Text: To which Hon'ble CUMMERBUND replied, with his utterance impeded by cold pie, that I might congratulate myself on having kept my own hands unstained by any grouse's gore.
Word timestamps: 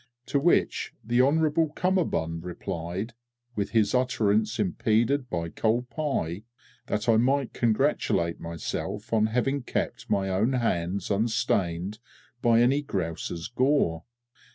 To 0.25 0.39
which 0.39 0.95
Hon'ble 1.07 1.73
CUMMERBUND 1.75 2.43
replied, 2.43 3.13
with 3.55 3.69
his 3.69 3.93
utterance 3.93 4.57
impeded 4.57 5.29
by 5.29 5.49
cold 5.49 5.91
pie, 5.91 6.41
that 6.87 7.07
I 7.07 7.17
might 7.17 7.53
congratulate 7.53 8.39
myself 8.39 9.13
on 9.13 9.27
having 9.27 9.61
kept 9.61 10.09
my 10.09 10.27
own 10.27 10.53
hands 10.53 11.11
unstained 11.11 11.99
by 12.41 12.61
any 12.61 12.81
grouse's 12.81 13.47
gore. 13.47 14.05